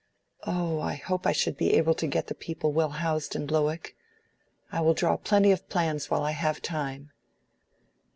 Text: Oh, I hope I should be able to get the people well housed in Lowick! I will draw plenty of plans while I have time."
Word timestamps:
Oh, 0.47 0.79
I 0.79 0.95
hope 0.95 1.27
I 1.27 1.31
should 1.31 1.57
be 1.57 1.75
able 1.75 1.93
to 1.93 2.07
get 2.07 2.25
the 2.25 2.33
people 2.33 2.71
well 2.71 2.89
housed 2.89 3.35
in 3.35 3.45
Lowick! 3.45 3.95
I 4.71 4.81
will 4.81 4.95
draw 4.95 5.15
plenty 5.15 5.51
of 5.51 5.69
plans 5.69 6.09
while 6.09 6.23
I 6.23 6.31
have 6.31 6.59
time." 6.59 7.11